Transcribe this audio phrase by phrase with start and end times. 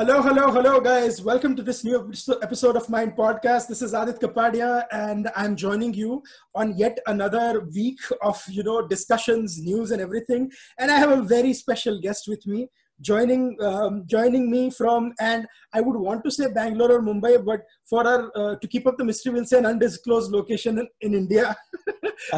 [0.00, 1.20] Hello, hello, hello, guys.
[1.20, 3.66] Welcome to this new episode of MyInd Podcast.
[3.66, 6.22] This is Aadit Kapadia, and I'm joining you
[6.54, 10.52] on yet another week of you know discussions, news, and everything.
[10.78, 12.68] And I have a very special guest with me,
[13.00, 17.62] joining um, joining me from, and I would want to say Bangalore or Mumbai, but
[17.90, 21.14] for our uh, to keep up the mystery, we'll say an undisclosed location in, in
[21.14, 21.56] India.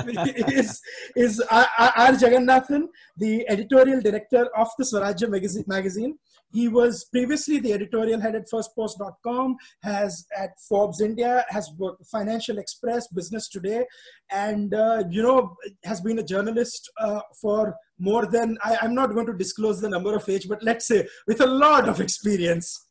[0.49, 0.81] is
[1.15, 1.67] is R.
[1.79, 2.13] R.
[2.13, 2.89] Jagannathan,
[3.19, 5.65] the editorial director of the Swarajya magazine.
[5.67, 6.19] magazine
[6.53, 12.59] he was previously the editorial head at firstpost.com, has at Forbes India, has worked Financial
[12.59, 13.85] Express, Business Today,
[14.31, 19.15] and uh, you know has been a journalist uh, for more than I, I'm not
[19.15, 22.87] going to disclose the number of age, but let's say with a lot of experience.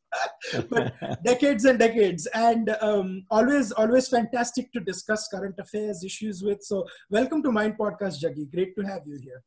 [0.70, 2.28] but decades and decades.
[2.34, 6.64] And um, always always fantastic to discuss current affairs issues with.
[6.64, 8.50] So welcome to MyInd podcast jaggi.
[8.52, 9.44] Great to have you here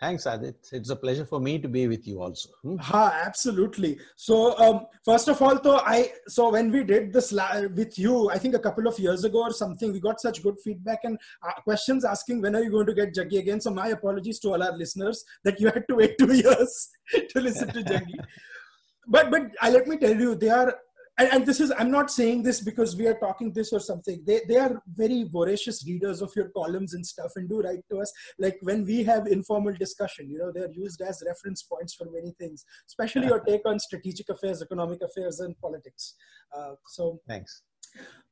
[0.00, 0.72] Thanks, Aadit.
[0.72, 2.50] It's a pleasure for me to be with you also.
[2.62, 2.76] Hmm?
[2.76, 3.98] Ha, absolutely.
[4.14, 8.38] So, um, first of all, though, I so when we did this with you, I
[8.38, 11.60] think a couple of years ago or something, we got such good feedback and uh,
[11.62, 13.60] questions asking when are you going to get Jaggi again.
[13.60, 16.90] So, my apologies to all our listeners that you had to wait two years
[17.30, 18.18] to listen to Jaggi.
[19.08, 20.74] but but uh, let me tell you, they are
[21.18, 24.22] and, and, this is i'm not saying this because we are talking this or something.
[24.26, 28.00] They, they are very voracious readers of your columns and stuff and do write to
[28.00, 28.12] us.
[28.38, 32.32] Like when we have informal discussion you know they're used as reference points for many
[32.38, 36.14] things especially your take on strategic affairs economic affairs and politics.
[36.56, 37.62] Uh, so thanks.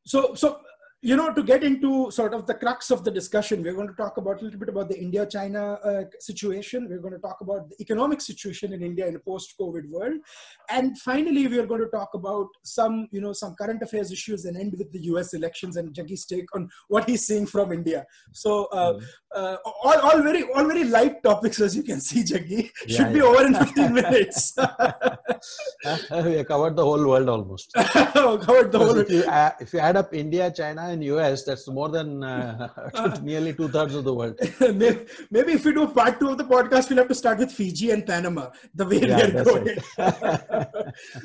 [0.04, 0.60] So so
[1.02, 3.94] you know, to get into sort of the crux of the discussion, we're going to
[3.94, 6.88] talk about a little bit about the India-China uh, situation.
[6.88, 10.14] We're going to talk about the economic situation in India in a post-COVID world,
[10.70, 14.46] and finally, we are going to talk about some, you know, some current affairs issues
[14.46, 15.34] and end with the U.S.
[15.34, 18.06] elections and Jaggi's take on what he's seeing from India.
[18.32, 19.04] So, uh, mm.
[19.34, 22.70] uh, all, all very, all very light topics, as you can see, Jaggi.
[22.86, 23.12] Yeah, Should yeah.
[23.12, 24.54] be over in 15 minutes.
[26.24, 27.72] we covered the whole world almost.
[27.74, 28.98] covered the whole.
[28.98, 29.24] If you,
[29.60, 33.94] if you add up India, China in US, that's more than uh, nearly two thirds
[33.94, 34.38] of the world.
[35.30, 37.90] Maybe if we do part two of the podcast, we'll have to start with Fiji
[37.90, 39.78] and Panama, the way yeah, we are going.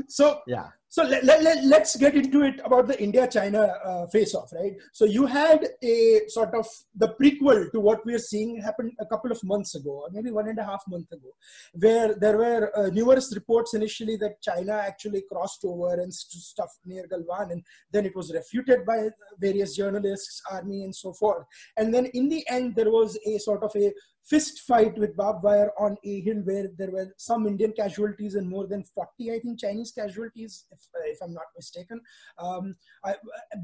[0.08, 4.06] so, yeah so let, let, let, us get into it about the india china uh,
[4.08, 4.74] face off right?
[4.92, 9.06] So you had a sort of the prequel to what we are seeing happen a
[9.06, 11.30] couple of months ago or maybe one and a half month ago
[11.76, 16.72] where there were uh, numerous reports initially that china actually crossed over and st- stuff
[16.86, 17.64] near galwan and
[17.94, 19.00] then it was refuted by
[19.40, 21.46] various journalists army and so forth.
[21.78, 25.44] And then in the end there was a sort of a fist fight with barbed
[25.44, 29.40] wire on a hill where there were some Indian casualties and more than 40, I
[29.40, 32.02] think, Chinese casualties, if, if I'm not mistaken.
[32.38, 33.16] Um, I,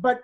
[0.02, 0.22] but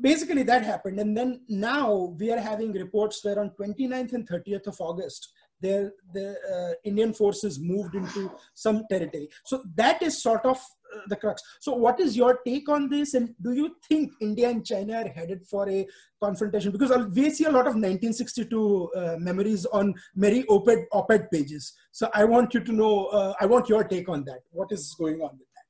[0.00, 0.98] basically that happened.
[0.98, 5.92] And then now we are having reports where on 29th and 30th of August, the,
[6.12, 9.28] the uh, Indian forces moved into some territory.
[9.44, 11.42] So that is sort of uh, the crux.
[11.60, 13.14] So, what is your take on this?
[13.14, 15.86] And do you think India and China are headed for a
[16.22, 16.72] confrontation?
[16.72, 21.72] Because we see a lot of 1962 uh, memories on many op-ed, op-ed pages.
[21.92, 23.06] So, I want you to know.
[23.06, 24.40] Uh, I want your take on that.
[24.50, 25.64] What is going on with that?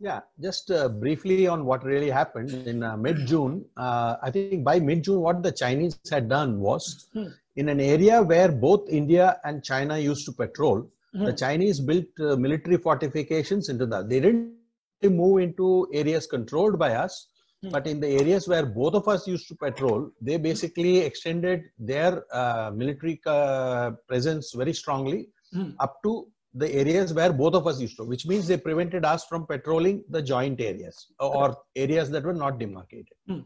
[0.00, 3.64] Yeah, just uh, briefly on what really happened in uh, mid-June.
[3.76, 7.28] I think by mid-June, what the Chinese had done was hmm.
[7.56, 11.26] in an area where both India and China used to patrol Mm-hmm.
[11.26, 14.08] The Chinese built uh, military fortifications into that.
[14.08, 14.54] They didn't
[15.02, 17.28] move into areas controlled by us,
[17.64, 17.72] mm-hmm.
[17.72, 22.24] but in the areas where both of us used to patrol, they basically extended their
[22.34, 25.70] uh, military uh, presence very strongly mm-hmm.
[25.78, 29.24] up to the areas where both of us used to, which means they prevented us
[29.24, 33.12] from patrolling the joint areas or areas that were not demarcated.
[33.26, 33.40] Hmm.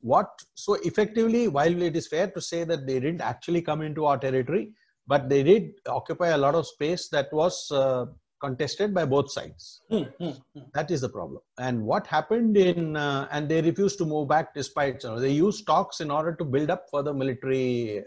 [0.00, 4.04] What so effectively, while it is fair to say that they didn't actually come into
[4.04, 4.72] our territory,
[5.06, 8.06] but they did occupy a lot of space that was uh,
[8.44, 9.80] contested by both sides.
[9.90, 10.66] Mm, mm, mm.
[10.74, 11.40] That is the problem.
[11.58, 15.30] And what happened in, uh, and they refused to move back despite, you know, they
[15.30, 18.02] used talks in order to build up further military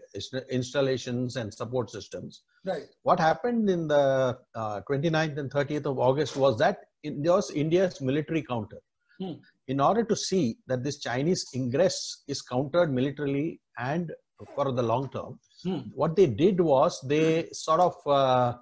[0.50, 2.44] installations and support systems.
[2.66, 2.88] Right.
[3.04, 8.02] What happened in the uh, 29th and 30th of August was that it was India's
[8.02, 8.80] military counter.
[9.20, 9.34] Hmm.
[9.68, 14.12] In order to see that this Chinese ingress is countered militarily and
[14.56, 15.80] for the long term, Hmm.
[15.94, 18.54] What they did was they sort of uh,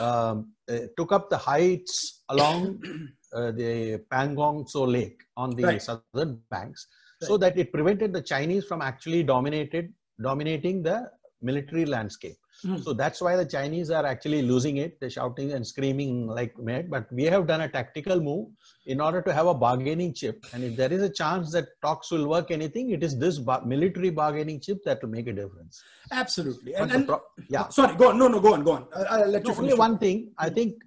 [0.00, 2.82] um, uh, took up the heights along
[3.34, 5.82] uh, the Pangong Tso Lake on the right.
[5.82, 6.86] southern banks,
[7.20, 7.28] right.
[7.28, 11.10] so that it prevented the Chinese from actually dominated dominating the
[11.42, 12.36] military landscape.
[12.64, 12.82] Mm.
[12.82, 14.98] So that's why the Chinese are actually losing it.
[15.00, 16.90] They're shouting and screaming like mad.
[16.90, 18.48] But we have done a tactical move
[18.86, 20.44] in order to have a bargaining chip.
[20.52, 23.64] And if there is a chance that talks will work anything, it is this bar-
[23.64, 25.82] military bargaining chip that will make a difference.
[26.10, 26.74] Absolutely.
[26.74, 27.68] And, and pro- yeah.
[27.68, 28.18] Sorry, go on.
[28.18, 28.86] No, no, go on, go on.
[28.94, 30.32] I'll, I'll let no, you Only one thing.
[30.36, 30.82] I think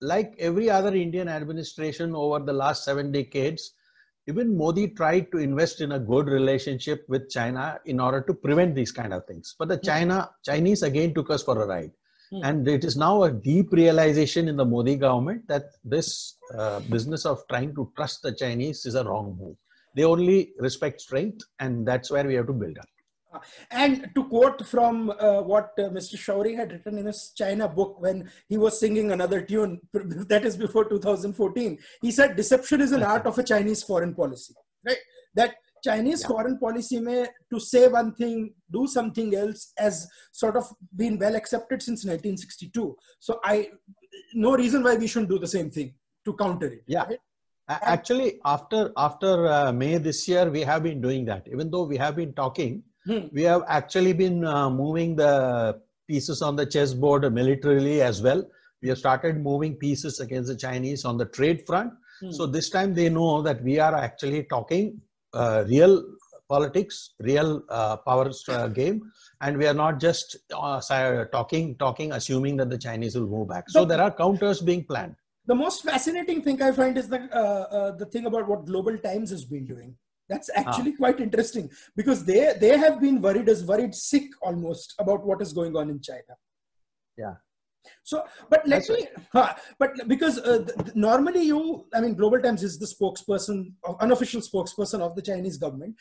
[0.00, 3.74] like every other Indian administration over the last seven decades,
[4.28, 8.74] even Modi tried to invest in a good relationship with China in order to prevent
[8.74, 9.54] these kind of things.
[9.58, 9.86] But the hmm.
[9.86, 11.92] China Chinese again took us for a ride.
[12.30, 12.44] Hmm.
[12.44, 17.26] And it is now a deep realization in the Modi government that this uh, business
[17.26, 19.56] of trying to trust the Chinese is a wrong move.
[19.94, 22.86] They only respect strength, and that's where we have to build up.
[23.70, 26.16] And to quote from uh, what uh, Mr.
[26.16, 30.56] Shourie had written in his China book when he was singing another tune, that is
[30.56, 34.54] before 2014, he said, Deception is an art of a Chinese foreign policy.
[34.84, 34.98] Right?
[35.34, 36.28] That Chinese yeah.
[36.28, 40.64] foreign policy may to say one thing, do something else, has sort of
[40.94, 42.96] been well accepted since 1962.
[43.18, 43.70] So I,
[44.34, 45.94] no reason why we shouldn't do the same thing
[46.24, 46.84] to counter it.
[46.86, 47.04] Yeah.
[47.04, 47.18] Right?
[47.68, 51.46] Actually, after after uh, May this year, we have been doing that.
[51.50, 53.26] Even though we have been talking, Hmm.
[53.32, 58.44] We have actually been uh, moving the pieces on the chessboard militarily as well.
[58.80, 61.92] We have started moving pieces against the Chinese on the trade front.
[62.20, 62.30] Hmm.
[62.30, 65.00] So this time they know that we are actually talking
[65.34, 66.04] uh, real
[66.48, 69.10] politics, real uh, power uh, game,
[69.40, 70.80] and we are not just uh,
[71.32, 73.70] talking, talking, assuming that the Chinese will move back.
[73.70, 75.16] So there are counters being planned.
[75.46, 78.96] The most fascinating thing I find is the uh, uh, the thing about what Global
[78.98, 79.96] Times has been doing
[80.32, 80.60] that's ah.
[80.60, 81.00] actually ah.
[81.02, 81.70] quite interesting
[82.00, 85.90] because they they have been worried as worried sick almost about what is going on
[85.94, 86.36] in China.
[87.16, 87.34] Yeah.
[88.04, 89.56] So, but let That's me, right.
[89.78, 90.64] but because uh,
[90.94, 95.96] normally you, I mean, Global Times is the spokesperson, unofficial spokesperson of the Chinese government.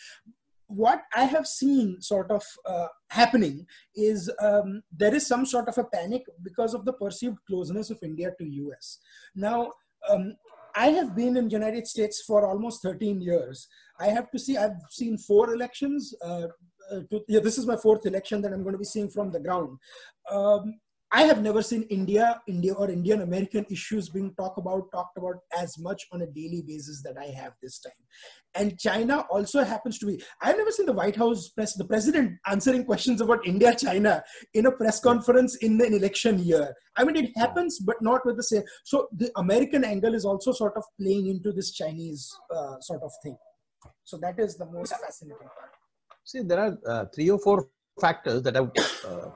[0.68, 5.78] What I have seen sort of uh, happening is um, there is some sort of
[5.78, 9.00] a panic because of the perceived closeness of India to US.
[9.36, 9.72] Now,
[10.10, 10.36] um,
[10.76, 13.68] I have been in United States for almost 13 years.
[14.00, 16.14] I have to see, I've seen four elections.
[16.24, 16.48] Uh,
[16.92, 19.32] uh, to, yeah, this is my fourth election that I'm going to be seeing from
[19.32, 19.78] the ground.
[20.30, 20.80] Um,
[21.14, 25.36] I have never seen India, India or Indian American issues being talked about, talked about
[25.58, 27.92] as much on a daily basis that I have this time.
[28.56, 30.22] And China also happens to be.
[30.42, 34.24] I've never seen the White House press, the president answering questions about India, China
[34.54, 36.74] in a press conference in an election year.
[36.96, 38.64] I mean, it happens, but not with the same.
[38.86, 43.12] So the American angle is also sort of playing into this Chinese uh, sort of
[43.22, 43.38] thing.
[44.06, 45.72] So that is the most fascinating part.
[46.24, 47.68] See, there are uh, three or four
[48.00, 48.72] factors that have
[49.06, 49.30] uh,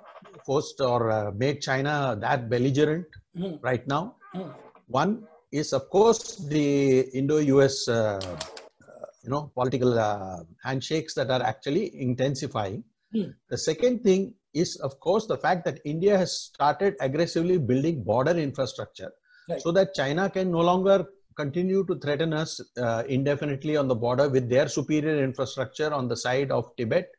[0.45, 3.07] forced or uh, made China that belligerent
[3.37, 3.57] mm.
[3.61, 4.15] right now.
[4.35, 4.53] Mm.
[4.87, 11.41] One is, of course, the Indo-US, uh, uh, you know, political uh, handshakes that are
[11.41, 12.83] actually intensifying.
[13.13, 13.33] Mm.
[13.49, 18.37] The second thing is, of course, the fact that India has started aggressively building border
[18.37, 19.11] infrastructure,
[19.49, 19.61] right.
[19.61, 21.05] so that China can no longer
[21.35, 26.15] continue to threaten us uh, indefinitely on the border with their superior infrastructure on the
[26.15, 27.09] side of Tibet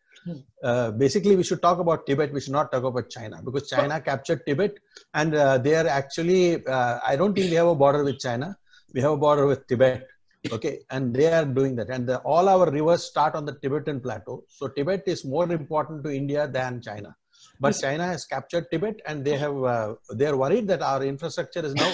[0.63, 2.33] uh, basically, we should talk about Tibet.
[2.33, 4.79] We should not talk about China because China captured Tibet,
[5.15, 6.65] and uh, they are actually.
[6.67, 8.57] Uh, I don't think we have a border with China.
[8.95, 10.07] We have a border with Tibet.
[10.53, 14.01] Okay, and they are doing that, and the, all our rivers start on the Tibetan
[14.01, 14.45] plateau.
[14.49, 17.17] So Tibet is more important to India than China.
[17.59, 21.65] But China has captured Tibet, and they have uh, they are worried that our infrastructure
[21.65, 21.93] is now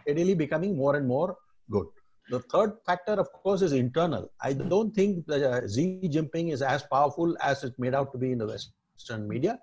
[0.00, 1.36] steadily becoming more and more
[1.70, 1.86] good.
[2.30, 4.30] The third factor, of course, is internal.
[4.40, 8.18] I don't think that uh, Xi Jinping is as powerful as it's made out to
[8.18, 9.58] be in the Western media.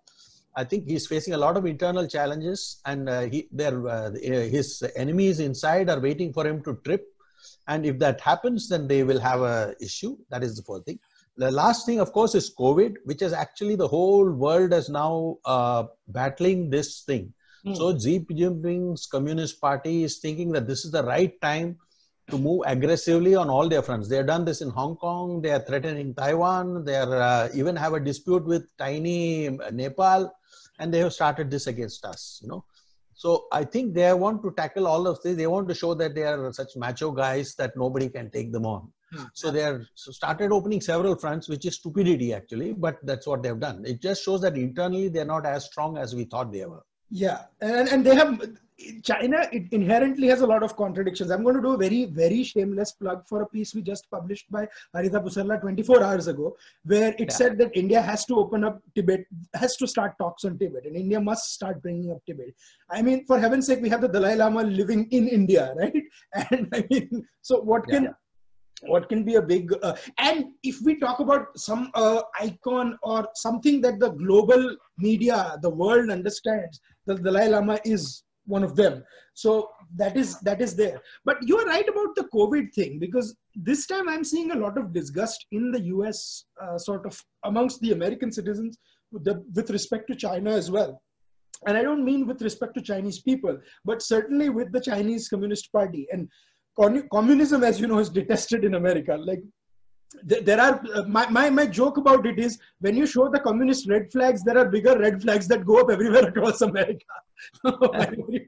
[0.55, 5.39] I think he's facing a lot of internal challenges, and uh, he, uh, his enemies
[5.39, 7.05] inside are waiting for him to trip.
[7.67, 10.17] And if that happens, then they will have a issue.
[10.29, 10.99] That is the first thing.
[11.37, 15.37] The last thing, of course, is COVID, which is actually the whole world is now
[15.45, 17.33] uh, battling this thing.
[17.65, 17.77] Mm.
[17.77, 21.77] So Xi Jinping's Communist Party is thinking that this is the right time
[22.29, 24.07] to move aggressively on all their fronts.
[24.07, 25.41] They have done this in Hong Kong.
[25.41, 26.85] They are threatening Taiwan.
[26.85, 30.33] They are uh, even have a dispute with tiny uh, Nepal,
[30.79, 32.39] and they have started this against us.
[32.41, 32.65] You know,
[33.13, 35.35] so I think they want to tackle all of this.
[35.35, 38.65] They want to show that they are such macho guys that nobody can take them
[38.65, 38.91] on.
[39.11, 39.23] Hmm.
[39.33, 43.41] So they are so started opening several fronts, which is stupidity actually, but that's what
[43.41, 43.83] they have done.
[43.85, 46.83] It just shows that internally they are not as strong as we thought they were.
[47.09, 48.39] Yeah, and and they have
[49.03, 51.31] China it inherently has a lot of contradictions.
[51.31, 54.49] I'm going to do a very, very shameless plug for a piece we just published
[54.51, 57.33] by Haritha Pusarla 24 hours ago, where it yeah.
[57.33, 60.95] said that India has to open up Tibet, has to start talks on Tibet, and
[60.95, 62.53] India must start bringing up Tibet.
[62.89, 66.03] I mean, for heaven's sake, we have the Dalai Lama living in India, right?
[66.51, 68.11] And I mean, so what can yeah
[68.83, 73.27] what can be a big uh, and if we talk about some uh, icon or
[73.35, 79.03] something that the global media the world understands the dalai lama is one of them.
[79.35, 80.99] So that is that is there.
[81.23, 84.77] But you are right about the covid thing because this time i'm seeing a lot
[84.77, 88.77] of disgust in the us uh, sort of amongst the american citizens
[89.11, 91.01] with, the, with respect to china as well.
[91.67, 95.69] And I don't mean with respect to Chinese people, but certainly with the Chinese Communist
[95.73, 96.07] Party.
[96.09, 96.29] And
[97.11, 99.15] communism, as you know, is detested in America.
[99.17, 99.41] Like
[100.23, 103.87] there are uh, my, my my joke about it is when you show the communist
[103.87, 107.05] red flags there are bigger red flags that go up everywhere across america.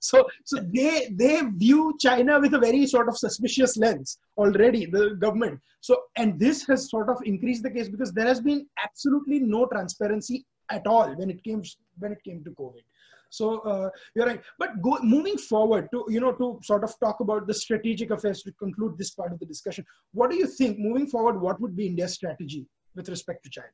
[0.00, 5.16] So so they they view china with a very sort of suspicious lens already the
[5.16, 5.60] government.
[5.80, 9.66] So and this has sort of increased the case because there has been absolutely no
[9.66, 11.62] transparency at all when it came
[11.98, 12.84] when it came to covid
[13.30, 14.42] so uh, you're right.
[14.58, 18.42] But go, moving forward to, you know, to sort of talk about the strategic affairs
[18.42, 21.76] to conclude this part of the discussion, what do you think moving forward, what would
[21.76, 23.68] be India's strategy with respect to China?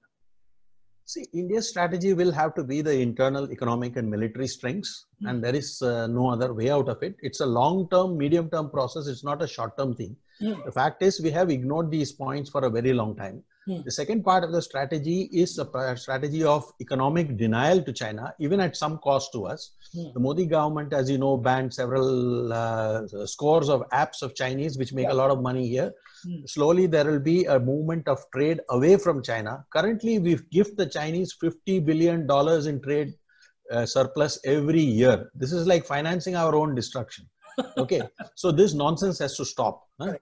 [1.08, 5.30] See, India's strategy will have to be the internal economic and military strengths, mm.
[5.30, 7.14] and there is uh, no other way out of it.
[7.20, 9.06] It's a long-term, medium-term process.
[9.06, 10.16] It's not a short-term thing.
[10.42, 10.64] Mm.
[10.64, 13.44] The fact is, we have ignored these points for a very long time.
[13.66, 13.82] Hmm.
[13.84, 18.60] The second part of the strategy is a strategy of economic denial to China, even
[18.60, 19.72] at some cost to us.
[19.92, 20.12] Hmm.
[20.14, 24.92] The Modi government, as you know, banned several uh, scores of apps of Chinese, which
[24.92, 25.14] make yeah.
[25.14, 25.92] a lot of money here.
[26.24, 26.46] Hmm.
[26.46, 29.64] Slowly, there will be a movement of trade away from China.
[29.72, 32.20] Currently, we gift the Chinese $50 billion
[32.68, 33.14] in trade
[33.72, 35.30] uh, surplus every year.
[35.34, 37.26] This is like financing our own destruction.
[37.78, 38.02] Okay,
[38.34, 39.85] so this nonsense has to stop.
[39.98, 40.14] Huh?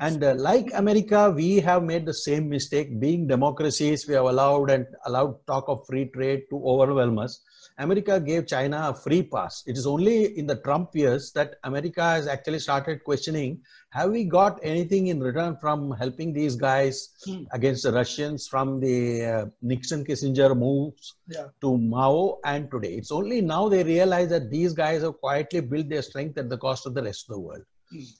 [0.00, 3.00] And uh, like America, we have made the same mistake.
[3.00, 7.40] Being democracies, we have allowed and allowed talk of free trade to overwhelm us.
[7.78, 9.62] America gave China a free pass.
[9.66, 13.60] It is only in the Trump years that America has actually started questioning,
[13.90, 17.44] have we got anything in return from helping these guys hmm.
[17.52, 21.46] against the Russians from the uh, Nixon Kissinger moves yeah.
[21.62, 22.94] to Mao and today?
[22.94, 26.58] It's only now they realize that these guys have quietly built their strength at the
[26.58, 27.62] cost of the rest of the world.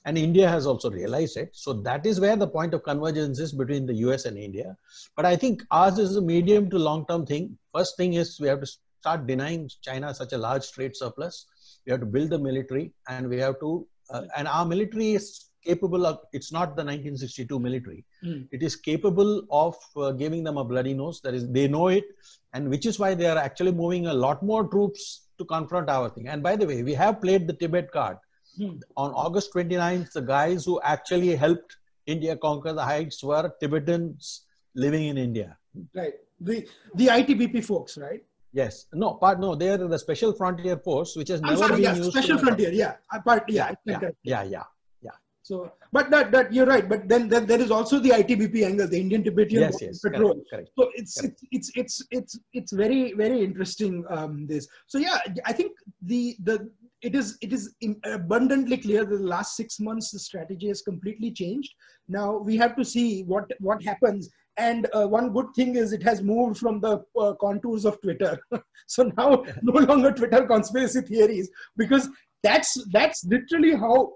[0.05, 1.49] And India has also realized it.
[1.53, 4.75] So that is where the point of convergence is between the US and India.
[5.15, 7.57] But I think ours is a medium to long term thing.
[7.73, 8.67] First thing is we have to
[8.99, 11.45] start denying China such a large trade surplus.
[11.85, 15.45] We have to build the military and we have to, uh, and our military is
[15.65, 18.05] capable of, it's not the 1962 military.
[18.23, 18.47] Mm.
[18.51, 21.21] It is capable of uh, giving them a bloody nose.
[21.21, 22.05] That is, they know it.
[22.53, 26.09] And which is why they are actually moving a lot more troops to confront our
[26.09, 26.27] thing.
[26.27, 28.17] And by the way, we have played the Tibet card
[28.57, 28.77] Hmm.
[28.97, 34.45] On August 29th, the guys who actually helped India conquer the heights were Tibetans
[34.75, 35.57] living in India.
[35.95, 36.13] Right.
[36.39, 38.21] The the ITBP folks, right?
[38.51, 38.85] Yes.
[38.93, 41.83] No, part no, they are the Special Frontier Force, which has I'm never sorry, been
[41.83, 42.11] yeah, used.
[42.11, 42.95] Special Frontier, yeah.
[43.25, 44.63] Part, yeah, yeah, yeah, yeah, yeah,
[45.01, 45.11] yeah.
[45.41, 46.87] So, but that, that you're right.
[46.87, 50.33] But then, then there is also the ITBP angle, the Indian Tibetan yes, yes, Patrol.
[50.33, 51.43] Correct, correct, so it's, correct.
[51.51, 54.05] it's it's it's it's it's very very interesting.
[54.09, 54.67] Um, this.
[54.85, 55.71] So yeah, I think
[56.03, 56.69] the the
[57.03, 61.31] it is it is abundantly clear that the last six months the strategy has completely
[61.31, 61.73] changed.
[62.07, 64.29] Now we have to see what what happens.
[64.57, 68.39] And uh, one good thing is it has moved from the uh, contours of Twitter.
[68.87, 72.09] so now no longer Twitter conspiracy theories because
[72.41, 74.13] that's that's literally how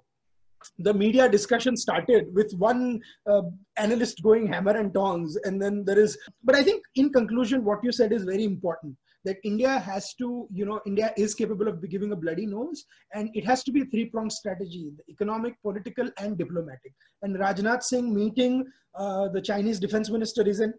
[0.80, 3.42] the media discussion started with one uh,
[3.78, 7.84] analyst going hammer and tongs and then there is but i think in conclusion what
[7.84, 11.88] you said is very important that India has to, you know, India is capable of
[11.94, 14.84] giving a bloody nose, and it has to be a three-pronged strategy:
[15.16, 16.94] economic, political, and diplomatic.
[17.22, 18.66] And Rajnath Singh meeting
[18.98, 20.74] uh, the Chinese defense minister is a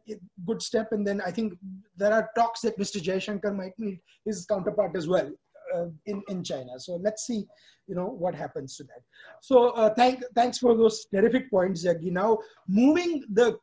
[0.46, 0.88] good step.
[0.92, 1.54] And then I think
[1.96, 3.02] there are talks that Mr.
[3.08, 5.30] Jaishankar might meet his counterpart as well.
[5.74, 6.78] Uh, in in China.
[6.78, 7.44] So let's see,
[7.86, 9.02] you know, what happens to that.
[9.42, 12.10] So uh, thank thanks for those terrific points, Jaggi.
[12.10, 13.58] Now moving the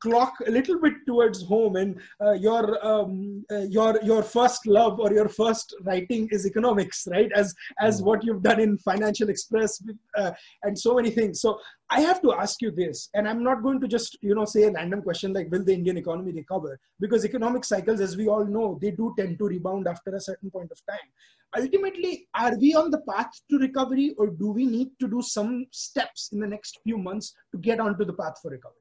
[0.00, 4.98] clock a little bit towards home and uh, your um, uh, your your first love
[4.98, 7.30] or your first writing is economics right?
[7.34, 8.06] As as mm.
[8.06, 9.82] what you've done in financial express
[10.16, 11.40] uh, and so many things.
[11.40, 11.58] So
[11.92, 14.62] i have to ask you this and i'm not going to just you know say
[14.64, 16.78] a random question like will the indian economy recover?
[17.00, 20.50] Because economic cycles as we all know they do tend to rebound after a certain
[20.50, 21.08] point of time.
[21.56, 25.66] Ultimately are we on the path to recovery or do we need to do some
[25.72, 28.79] steps in the next few months to get onto the path for recovery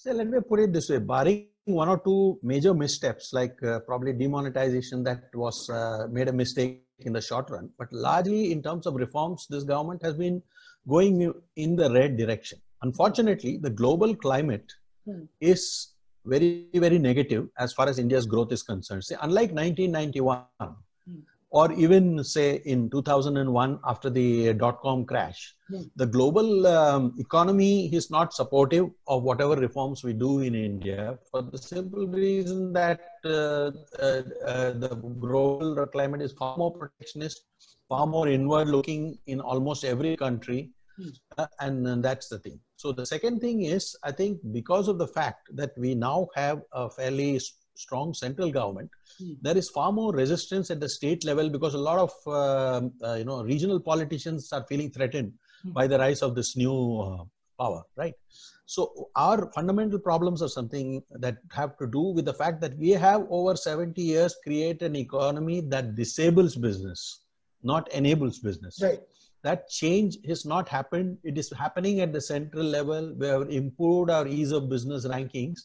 [0.00, 3.80] so let me put it this way, barring one or two major missteps, like uh,
[3.80, 8.62] probably demonetization that was uh, made a mistake in the short run, but largely in
[8.62, 10.42] terms of reforms, this government has been
[10.88, 12.58] going in the right direction.
[12.82, 14.72] Unfortunately, the global climate
[15.04, 15.24] hmm.
[15.38, 15.92] is
[16.24, 19.04] very, very negative as far as India's growth is concerned.
[19.04, 20.44] See, unlike 1991,
[21.50, 25.82] or even say in 2001 after the dot-com crash hmm.
[25.96, 31.42] the global um, economy is not supportive of whatever reforms we do in india for
[31.42, 34.94] the simple reason that uh, uh, uh, the
[35.26, 37.44] global climate is far more protectionist
[37.88, 40.60] far more inward looking in almost every country
[40.96, 41.08] hmm.
[41.38, 45.10] Uh, and that's the thing so the second thing is i think because of the
[45.18, 47.40] fact that we now have a fairly
[47.74, 48.90] strong central government,
[49.22, 49.36] mm.
[49.40, 53.14] there is far more resistance at the state level because a lot of uh, uh,
[53.14, 55.32] you know regional politicians are feeling threatened
[55.66, 55.72] mm.
[55.72, 57.24] by the rise of this new uh,
[57.58, 58.14] power, right?
[58.66, 62.90] So our fundamental problems are something that have to do with the fact that we
[62.90, 67.24] have over 70 years created an economy that disables business,
[67.62, 68.80] not enables business.
[68.80, 69.00] Right
[69.42, 71.18] that change has not happened.
[71.24, 73.14] It is happening at the central level.
[73.16, 75.60] We have improved our ease of business rankings,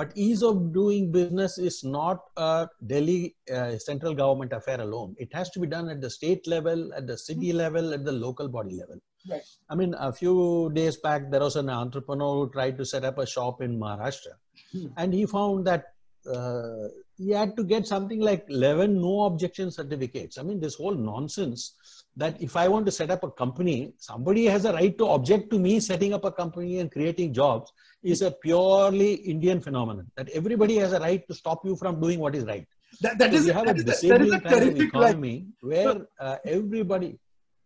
[0.00, 5.14] but ease of doing business is not a Delhi uh, central government affair alone.
[5.18, 7.58] It has to be done at the state level, at the city hmm.
[7.58, 8.98] level, at the local body level.
[9.30, 9.42] Right.
[9.68, 13.18] I mean, a few days back, there was an entrepreneur who tried to set up
[13.18, 14.36] a shop in Maharashtra,
[14.72, 14.86] hmm.
[14.96, 15.84] and he found that
[16.26, 16.88] uh,
[17.18, 20.38] he had to get something like 11 no objection certificates.
[20.38, 21.74] I mean, this whole nonsense
[22.16, 25.50] that if I want to set up a company, somebody has a right to object
[25.50, 30.10] to me setting up a company and creating jobs is a purely Indian phenomenon.
[30.16, 32.66] That everybody has a right to stop you from doing what is right.
[33.00, 37.18] That, that so is, we have a disabling kind of economy where uh, everybody.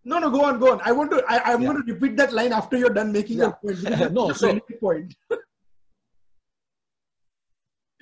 [0.04, 0.80] No, no, go on, go on.
[0.84, 1.24] I want to.
[1.26, 1.68] I, am yeah.
[1.68, 3.52] going to repeat that line after you're done making yeah.
[3.62, 4.12] your point.
[4.12, 5.14] no, so point.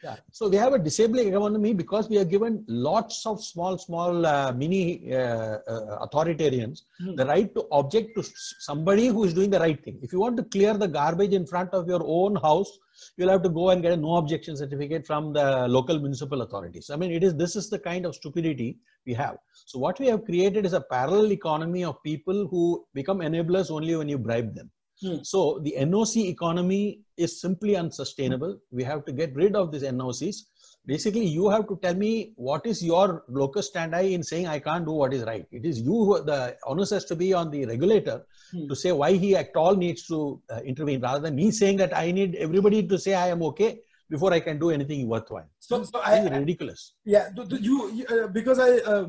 [0.03, 0.17] Yeah.
[0.33, 4.53] So we have a disabling economy because we are given lots of small, small uh,
[4.53, 7.17] mini uh, uh, authoritarians mm.
[7.17, 8.25] the right to object to
[8.59, 10.01] somebody who is doing the right thing.
[10.03, 12.79] If you want to clear the garbage in front of your own house,
[13.17, 16.91] you'll have to go and get a no objection certificate from the local municipal authorities.
[16.91, 19.37] I mean, it is this is the kind of stupidity we have.
[19.67, 23.95] So what we have created is a parallel economy of people who become enablers only
[23.95, 24.71] when you bribe them.
[25.03, 25.23] Hmm.
[25.23, 28.59] So the NOC economy is simply unsustainable.
[28.71, 30.37] We have to get rid of these NOCs.
[30.85, 34.85] Basically, you have to tell me what is your locus standi in saying I can't
[34.85, 35.47] do what is right.
[35.53, 38.67] It is you, who, the onus has to be on the regulator hmm.
[38.69, 41.97] to say why he at all needs to uh, intervene rather than me saying that
[41.97, 43.81] I need everybody to say I am okay
[44.11, 45.49] before I can do anything worthwhile.
[45.59, 46.95] So, so I, ridiculous.
[47.05, 49.07] Yeah, you, uh, because I, uh,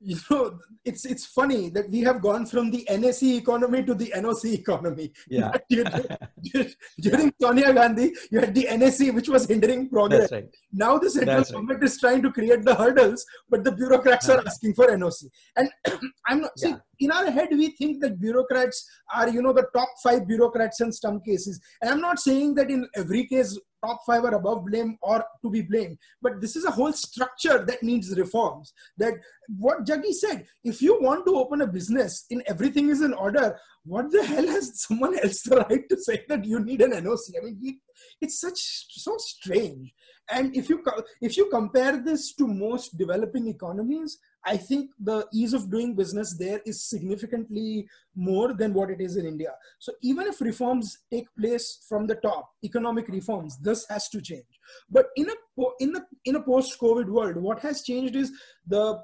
[0.00, 4.12] you know it's it's funny that we have gone from the NAC economy to the
[4.16, 5.12] NOC economy.
[5.28, 5.52] Yeah.
[7.00, 7.32] during.
[7.40, 10.32] Sonia Gandhi, you had the NAC which was hindering progress.
[10.32, 10.48] Right.
[10.72, 11.88] Now the central That's government right.
[11.88, 15.24] is trying to create the hurdles, but the bureaucrats are asking for NOC.
[15.56, 15.68] And
[16.26, 16.76] I'm not yeah.
[17.00, 20.92] In our head we think that bureaucrats are you know the top five bureaucrats in
[20.92, 21.60] some cases.
[21.80, 25.50] And I'm not saying that in every case top five are above blame or to
[25.50, 25.98] be blamed.
[26.22, 28.72] But this is a whole structure that needs reforms.
[28.98, 29.14] That
[29.58, 33.56] what Jaggi said, if you want to open a business in everything is in order,
[33.84, 37.32] what the hell has someone else the right to say that you need an NOC?
[37.40, 37.80] I mean,
[38.20, 39.94] it's such so strange.
[40.30, 40.82] And if you
[41.20, 46.36] if you compare this to most developing economies, I think the ease of doing business
[46.38, 49.52] there is significantly more than what it is in India.
[49.78, 54.60] So even if reforms take place from the top, economic reforms, this has to change.
[54.88, 55.34] But in a
[55.80, 58.32] in the in a post-COVID world, what has changed is
[58.66, 59.02] the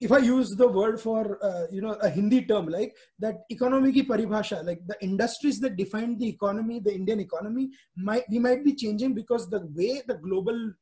[0.00, 3.92] if I use the word for uh, you know a Hindi term like that economy
[3.92, 8.64] ki paribhasha, like the industries that define the economy, the Indian economy, might we might
[8.64, 10.72] be changing because the way the global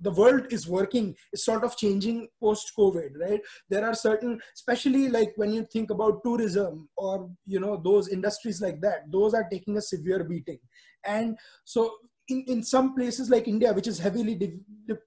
[0.00, 3.40] the world is working is sort of changing post covid right?
[3.68, 8.62] There are certain especially like when you think about tourism or you know those industries
[8.62, 10.58] like that those are taking a severe beating.
[11.04, 11.92] And so
[12.28, 14.98] in, in some places like india which is heavily de- de-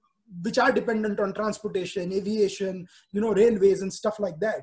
[0.42, 4.62] which are dependent on transportation aviation you know railways and stuff like that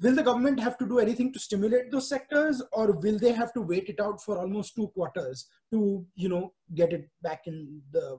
[0.00, 3.52] will the government have to do anything to stimulate those sectors or will they have
[3.52, 7.80] to wait it out for almost two quarters to you know get it back in
[7.92, 8.18] the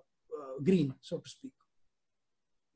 [0.63, 1.51] green, so to speak.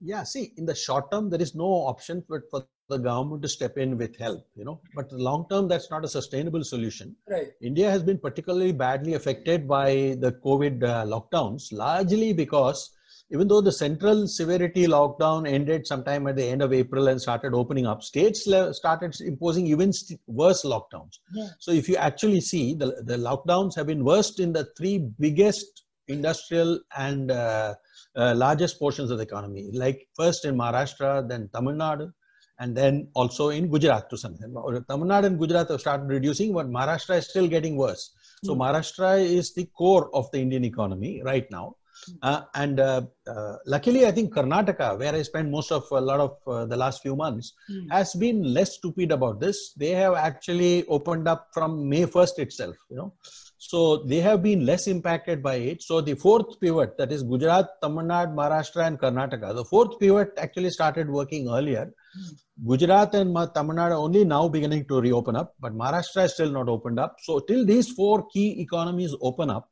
[0.02, 3.48] Yeah, see, in the short term, there is no option for, for the government to
[3.48, 4.82] step in with help, you know.
[4.96, 7.16] But long term, that's not a sustainable solution.
[7.30, 7.52] Right.
[7.62, 12.92] India has been particularly badly affected by the COVID uh, lockdowns, largely because
[13.32, 17.54] even though the central severity lockdown ended sometime at the end of April and started
[17.54, 18.42] opening up, states
[18.78, 19.92] started imposing even
[20.28, 21.20] worse lockdowns.
[21.34, 21.48] Yeah.
[21.60, 25.86] So if you actually see, the, the lockdowns have been worst in the three biggest
[26.08, 27.74] industrial and uh,
[28.16, 32.12] uh, largest portions of the economy, like first in Maharashtra, then Tamil Nadu,
[32.60, 34.54] and then also in Gujarat to some extent.
[34.54, 38.12] Tamil Nadu and Gujarat have started reducing, but Maharashtra is still getting worse.
[38.44, 38.60] So mm.
[38.60, 41.78] Maharashtra is the core of the Indian economy right now.
[42.06, 42.16] Hmm.
[42.22, 46.20] Uh, and uh, uh, luckily, I think Karnataka, where I spent most of a lot
[46.20, 47.92] of uh, the last few months, mm.
[47.92, 49.74] has been less stupid about this.
[49.74, 52.76] They have actually opened up from May 1st itself.
[52.90, 53.14] You know,
[53.58, 55.82] so they have been less impacted by it.
[55.82, 60.34] So the fourth pivot, that is Gujarat, Tamil Nadu, Maharashtra, and Karnataka, the fourth pivot
[60.38, 61.86] actually started working earlier.
[61.86, 62.68] Mm.
[62.68, 66.68] Gujarat and Tamil Nadu only now beginning to reopen up, but Maharashtra is still not
[66.68, 67.16] opened up.
[67.22, 69.70] So till these four key economies open up,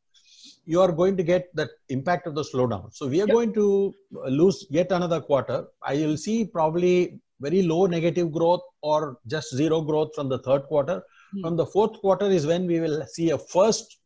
[0.65, 2.93] you are going to get that impact of the slowdown.
[2.93, 3.35] So we are yep.
[3.35, 5.65] going to lose yet another quarter.
[5.83, 10.63] I will see probably very low negative growth or just zero growth from the third
[10.63, 11.03] quarter.
[11.33, 11.41] Hmm.
[11.41, 13.97] From the fourth quarter is when we will see a first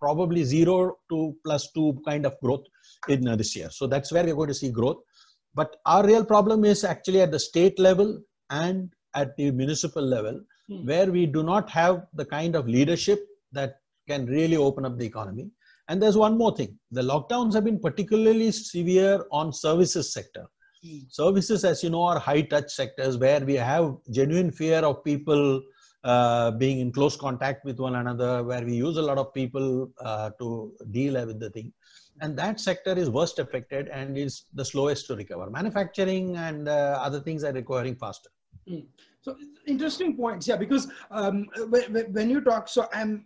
[0.00, 2.64] probably zero to plus two kind of growth
[3.08, 3.68] in uh, this year.
[3.70, 4.98] So that's where we're going to see growth.
[5.54, 10.40] But our real problem is actually at the state level and at the municipal level,
[10.68, 10.86] hmm.
[10.86, 15.04] where we do not have the kind of leadership that can really open up the
[15.04, 15.50] economy.
[15.88, 16.78] And there's one more thing.
[16.90, 20.46] The lockdowns have been particularly severe on services sector.
[20.82, 20.98] Hmm.
[21.08, 25.62] Services, as you know, are high touch sectors where we have genuine fear of people
[26.04, 29.90] uh, being in close contact with one another, where we use a lot of people
[30.00, 31.72] uh, to deal with the thing.
[32.20, 35.50] And that sector is worst affected and is the slowest to recover.
[35.50, 38.30] Manufacturing and uh, other things are recovering faster.
[38.68, 38.86] Mm.
[39.20, 40.56] So interesting points, yeah.
[40.56, 41.46] Because um,
[42.12, 43.24] when you talk, so I'm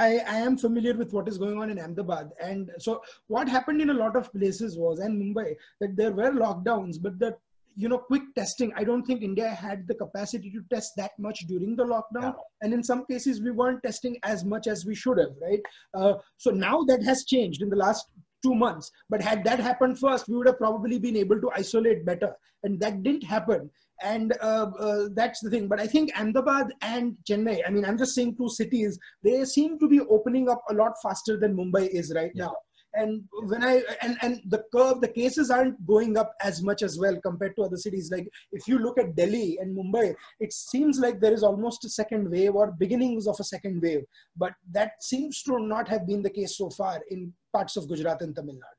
[0.00, 2.30] I, I, am familiar with what is going on in Ahmedabad.
[2.42, 6.30] And so what happened in a lot of places was, and Mumbai, that there were
[6.30, 7.36] lockdowns, but the
[7.76, 11.38] you know quick testing i don't think india had the capacity to test that much
[11.46, 12.34] during the lockdown.
[12.62, 15.60] And in some cases we weren't testing as much as we should have right?
[15.94, 18.10] Uh, so now that has changed in the last
[18.42, 18.90] two months.
[19.08, 22.34] But had that happened first we would have probably been able to isolate better.
[22.64, 23.70] And that didn't happen
[24.02, 25.68] and uh, uh, that's the thing.
[25.68, 29.78] But i think ahmedabad and chennai i mean i'm just saying two cities they seem
[29.78, 32.46] to be opening up a lot faster than mumbai is right yeah.
[32.46, 32.56] now.
[32.94, 36.98] And when i and and the curve the cases aren't going up as much as
[36.98, 38.10] well compared to other cities.
[38.10, 41.88] Like if you look at delhi and mumbai it seems like there is almost a
[41.88, 44.02] second wave or beginnings of a second wave.
[44.36, 48.22] But that seems to not have been the case so far in parts of gujarat
[48.22, 48.78] and tamil nadu.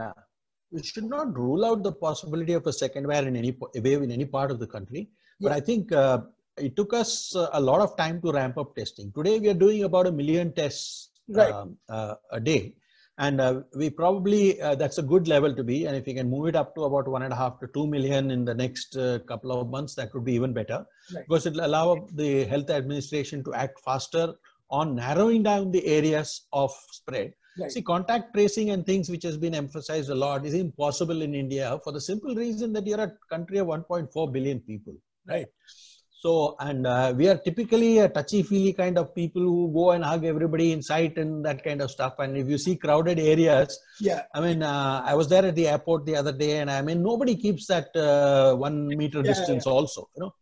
[0.00, 0.14] Yeah
[0.74, 3.52] we should not rule out the possibility of a second wave in any
[3.86, 5.02] wave in any part of the country
[5.40, 5.58] but yeah.
[5.58, 6.18] i think uh,
[6.66, 7.10] it took us
[7.60, 10.52] a lot of time to ramp up testing today we are doing about a million
[10.60, 11.52] tests right.
[11.52, 12.62] um, uh, a day
[13.18, 16.28] and uh, we probably uh, that's a good level to be and if we can
[16.28, 18.96] move it up to about one and a half to two million in the next
[18.96, 20.84] uh, couple of months that would be even better
[21.14, 21.24] right.
[21.26, 24.34] because it'll allow the health administration to act faster
[24.70, 27.72] on narrowing down the areas of spread right.
[27.72, 31.78] see contact tracing and things which has been emphasized a lot is impossible in india
[31.84, 34.94] for the simple reason that you're a country of 1.4 billion people
[35.26, 35.48] right
[36.24, 40.24] so, and uh, we are typically a touchy-feely kind of people who go and hug
[40.24, 42.14] everybody in sight and that kind of stuff.
[42.18, 45.68] And if you see crowded areas, yeah, I mean, uh, I was there at the
[45.68, 49.66] airport the other day, and I mean, nobody keeps that uh, one meter yeah, distance.
[49.66, 49.72] Yeah.
[49.72, 50.34] Also, you know,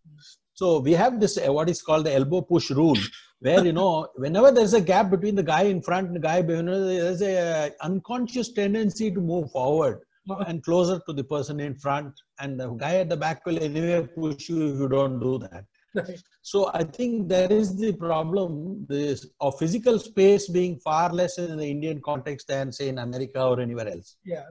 [0.54, 2.98] so we have this uh, what is called the elbow push rule,
[3.42, 6.42] where you know, whenever there's a gap between the guy in front and the guy
[6.42, 10.00] behind, there's a uh, unconscious tendency to move forward
[10.30, 10.44] uh-huh.
[10.46, 14.06] and closer to the person in front and the guy at the back will anyway
[14.14, 15.64] push you if you don't do that.
[15.94, 16.22] Right.
[16.40, 21.58] so i think there is the problem this of physical space being far less in
[21.58, 24.16] the indian context than say in america or anywhere else.
[24.24, 24.46] Yeah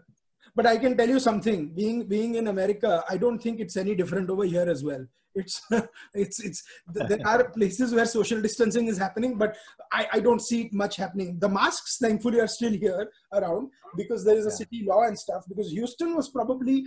[0.56, 1.70] but i can tell you something.
[1.70, 5.06] Being being in america i don't think it's any different over here as well.
[5.34, 5.62] It's
[6.14, 9.56] it's it's there are places where social distancing is happening but
[9.92, 11.38] i i don't see it much happening.
[11.40, 15.46] The masks thankfully are still here around because there is a city law and stuff
[15.48, 16.84] because houston was probably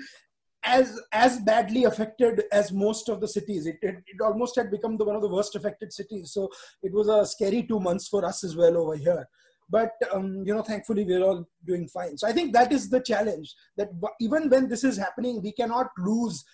[0.64, 3.66] as as badly affected as most of the cities.
[3.66, 6.32] It, it, it almost had become the one of the worst affected cities.
[6.32, 6.48] So
[6.82, 9.26] it was a scary two months for us as well over here
[9.68, 12.16] but um, you know thankfully we're all doing fine.
[12.18, 13.88] So i think that is the challenge that
[14.20, 16.44] even when this is happening we cannot lose.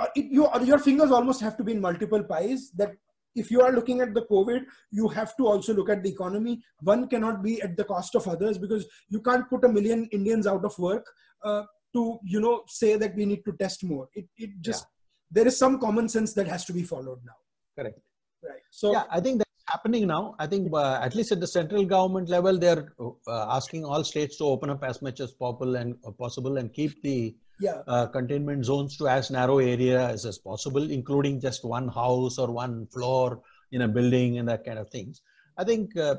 [0.00, 2.92] Uh, it, you, your fingers almost have to be in multiple pies that
[3.34, 6.60] if you are looking at the covid you have to also look at the economy.
[6.80, 10.46] One cannot be at the cost of others because you can't put a million indians
[10.46, 11.06] out of work
[11.44, 14.08] uh, to you know say that we need to test more.
[14.14, 15.42] It, it just yeah.
[15.42, 17.38] there is some common sense that has to be followed now.
[17.76, 18.00] Correct.
[18.42, 18.62] Right.
[18.70, 21.84] So yeah i think that's happening now i think uh, at least at the central
[21.84, 25.96] government level they're uh, asking all states to open up as much as possible and
[26.06, 27.82] uh, possible and keep the yeah.
[27.86, 32.86] uh, containment zones to as narrow areas as possible, including just one house or one
[32.86, 33.40] floor
[33.72, 35.22] in a building and that kind of things.
[35.56, 36.16] I think uh,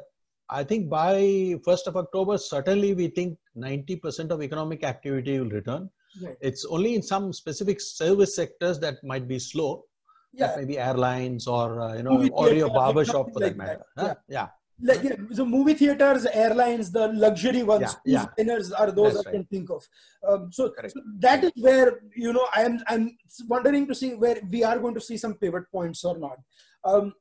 [0.50, 5.90] I think by first of October, certainly we think 90% of economic activity will return.
[6.24, 6.36] Right.
[6.42, 9.86] It's only in some specific service sectors that might be slow.
[10.32, 10.54] Yeah.
[10.58, 13.86] maybe airlines or uh, you know, or your barber shop for like that matter.
[13.96, 14.02] That.
[14.02, 14.16] Huh?
[14.28, 14.42] yeah.
[14.42, 14.48] yeah
[14.82, 18.60] like yeah, so movie theaters airlines the luxury ones yeah, yeah.
[18.78, 19.86] are those That's i can think of
[20.28, 24.38] um, so, so, that is where you know i am i'm wondering to see where
[24.50, 26.38] we are going to see some pivot points or not
[26.86, 27.14] um,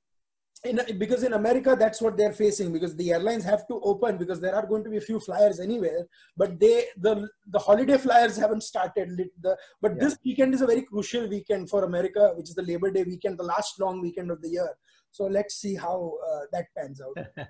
[0.65, 4.41] in, because in america that's what they're facing because the airlines have to open because
[4.41, 8.37] there are going to be a few flyers anywhere but they the the holiday flyers
[8.37, 9.09] haven't started
[9.41, 10.05] the, but yeah.
[10.05, 13.39] this weekend is a very crucial weekend for america which is the labor day weekend
[13.39, 14.75] the last long weekend of the year
[15.11, 17.49] so let's see how uh, that pans out.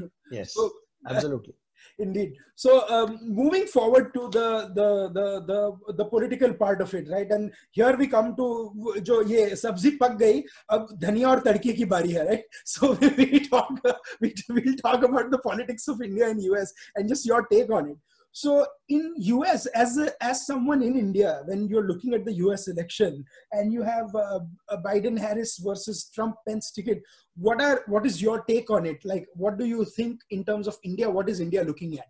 [0.30, 0.70] yes, so,
[1.08, 1.54] absolutely.
[1.97, 2.33] Indeed.
[2.55, 7.29] So um, moving forward to the, the the the the political part of it, right?
[7.31, 11.85] And here we come to जो ये सब्जी पक गई अब धनिया और तड़के की
[11.85, 12.43] बारी है, right?
[12.65, 13.79] So we talk
[14.19, 17.89] we will talk about the politics of India and US and just your take on
[17.91, 17.97] it.
[18.32, 22.68] So in US, as a, as someone in India, when you're looking at the US
[22.68, 24.40] election and you have a
[24.78, 27.02] Biden Harris versus Trump Pence ticket,
[27.36, 29.04] what are what is your take on it?
[29.04, 31.10] Like, what do you think in terms of India?
[31.10, 32.06] What is India looking at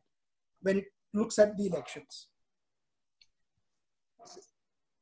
[0.60, 2.26] when it looks at the elections?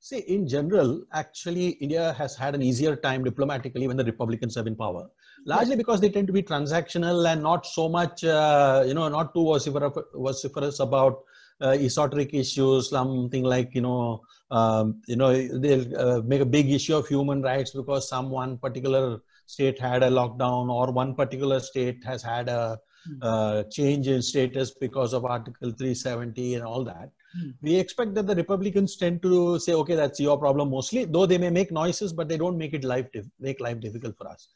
[0.01, 4.67] See, in general, actually, India has had an easier time diplomatically when the Republicans have
[4.67, 5.11] in power
[5.45, 9.35] largely because they tend to be transactional and not so much, uh, you know, not
[9.35, 11.25] too vociferous about
[11.61, 16.71] uh, esoteric issues, something like, you know, um, you know, they'll uh, make a big
[16.71, 21.59] issue of human rights because some one particular state had a lockdown or one particular
[21.59, 23.19] state has had a hmm.
[23.23, 27.11] uh, change in status because of Article 370 and all that.
[27.35, 27.51] Hmm.
[27.61, 31.39] We expect that the Republicans tend to say, okay, that's your problem mostly, though they
[31.39, 33.07] may make noises, but they don't make it life
[33.41, 34.49] make life difficult for us.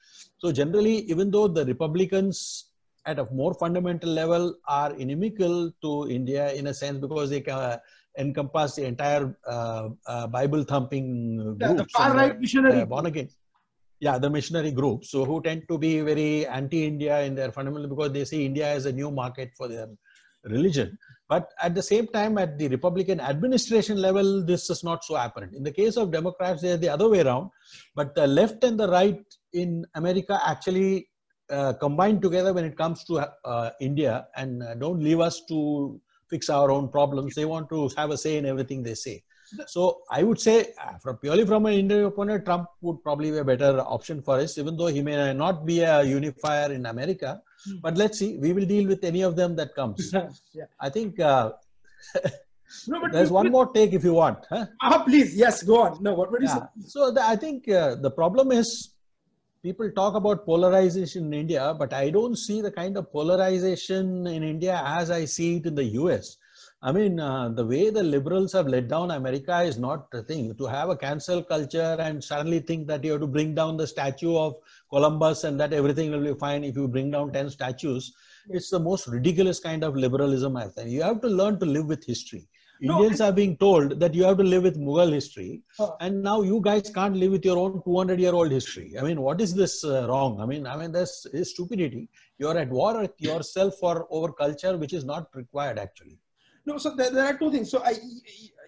[0.43, 2.67] So generally, even though the Republicans
[3.07, 7.77] at a more fundamental level are inimical to India in a sense because they uh,
[8.19, 11.57] encompass the entire uh, uh, Bible thumping.
[11.61, 12.85] Yeah, the far right missionary.
[12.85, 13.29] born again.
[14.01, 15.11] Yeah, the missionary groups.
[15.13, 18.87] So who tend to be very anti-India in their fundamental because they see India as
[18.87, 19.87] a new market for their
[20.43, 20.99] religion.
[21.29, 25.55] But at the same time, at the Republican administration level, this is not so apparent.
[25.55, 27.51] In the case of Democrats, they're the other way around.
[27.95, 31.09] But the left and the right in America actually
[31.51, 36.01] uh, combine together when it comes to uh, India and uh, don't leave us to
[36.29, 37.35] fix our own problems.
[37.35, 39.23] They want to have a say in everything they say.
[39.67, 43.39] So I would say, uh, from purely from an Indian opponent, Trump would probably be
[43.39, 47.43] a better option for us, even though he may not be a unifier in America.
[47.67, 47.77] Hmm.
[47.83, 48.39] But let's see.
[48.39, 50.13] We will deal with any of them that comes.
[50.55, 50.65] yeah.
[50.81, 51.53] I think uh,
[52.89, 54.39] no, there's one more take if you want.
[54.49, 54.67] Huh?
[54.81, 55.37] Ah, please.
[55.37, 56.03] Yes, go on.
[56.03, 56.61] No, what would you yeah.
[56.61, 56.67] say?
[56.87, 58.92] So the, I think uh, the problem is
[59.63, 64.43] people talk about polarization in India, but I don't see the kind of polarization in
[64.43, 66.37] India as I see it in the US.
[66.83, 70.53] I mean, uh, the way the liberals have let down America is not the thing.
[70.57, 73.87] To have a cancel culture and suddenly think that you have to bring down the
[73.87, 74.57] statue of
[74.91, 78.13] Columbus and that everything will be fine if you bring down 10 statues,
[78.49, 80.59] it's the most ridiculous kind of liberalism.
[80.85, 82.49] You have to learn to live with history.
[82.81, 85.63] Indians no, are being told that you have to live with Mughal history,
[86.01, 88.95] and now you guys can't live with your own 200 year old history.
[88.99, 90.41] I mean, what is this uh, wrong?
[90.41, 92.09] I mean, I mean, that's stupidity.
[92.39, 96.19] You're at war with yourself for over culture, which is not required actually.
[96.65, 97.71] No, so there, there, are two things.
[97.71, 97.95] So I,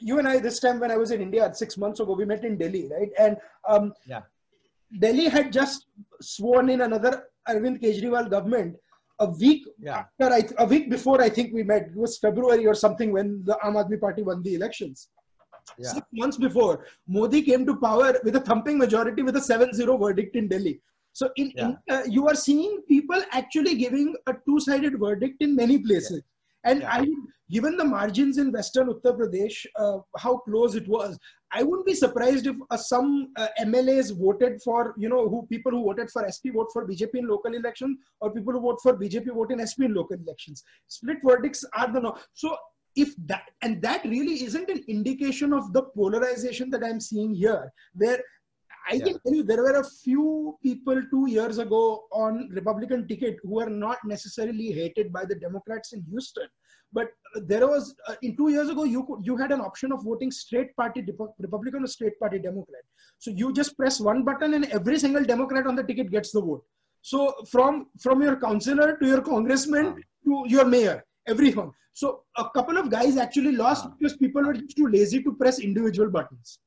[0.01, 2.45] you and I, this time when I was in India six months ago, we met
[2.45, 3.11] in Delhi, right?
[3.19, 3.37] And
[3.69, 4.23] um, yeah,
[4.99, 5.87] Delhi had just
[6.21, 8.77] sworn in another Arvind Kejriwal government
[9.21, 10.05] a week yeah.
[10.21, 11.83] after A week before I think we met.
[11.83, 15.09] It was February or something when the Aam Aadmi Party won the elections.
[15.79, 15.93] Yeah.
[15.93, 20.37] Six months before, Modi came to power with a thumping majority with a 7-0 verdict
[20.37, 20.81] in Delhi.
[21.13, 21.69] So in, yeah.
[21.69, 26.23] in uh, you are seeing people actually giving a two-sided verdict in many places.
[26.65, 26.93] And yeah.
[26.93, 27.07] I,
[27.51, 31.19] given the margins in Western Uttar Pradesh, uh, how close it was,
[31.53, 35.73] I wouldn't be surprised if uh, some uh, MLAs voted for, you know, who people
[35.73, 38.97] who voted for SP vote for BJP in local elections, or people who vote for
[38.99, 40.65] BJP vote in SP in local elections.
[40.89, 42.19] Split verdicts are the norm.
[42.33, 42.57] So
[42.97, 47.73] if that and that really isn't an indication of the polarization that I'm seeing here,
[47.95, 48.21] where
[48.91, 49.05] I yeah.
[49.05, 53.61] can tell you there were a few people two years ago on Republican ticket who
[53.61, 56.49] are not necessarily hated by the Democrats in Houston.
[56.93, 60.05] But there was uh, in two years ago you could you had an option of
[60.05, 61.05] voting straight party
[61.41, 62.83] Republican or straight party Democrat.
[63.19, 66.43] So you just press one button and every single Democrat on the ticket gets the
[66.43, 66.65] vote.
[67.01, 71.73] So from from your councillor to your congressman to your mayor, everyone.
[71.95, 76.11] So a couple of guys actually lost because people were too lazy to press individual
[76.11, 76.59] buttons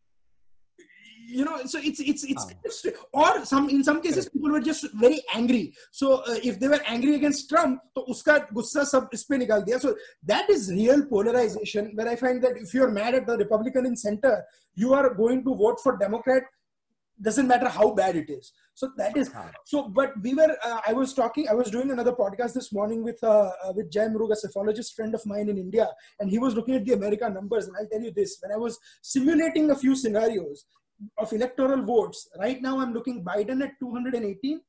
[1.28, 2.92] you know so it's it's it's ah.
[3.14, 5.74] or some in some cases people were just very angry.
[5.92, 9.66] So uh, if they were angry against trump to uska gussa sab is pe nikal
[9.68, 13.38] diya so that is real polarization where i find that if you're mad at the
[13.44, 14.36] republican in center
[14.84, 16.44] you are going to vote for democrat
[17.22, 18.52] doesn't matter how bad it is.
[18.76, 19.52] So that is ah.
[19.66, 23.04] so but we were uh, i was talking i was doing another podcast this morning
[23.04, 25.88] with uh, uh, with jay muruga psephologist friend of mine in india
[26.20, 28.60] and he was looking at the america numbers and i'll tell you this when i
[28.66, 28.78] was
[29.14, 30.66] simulating a few scenarios
[31.18, 34.62] of electoral votes, right now I'm looking Biden at 218,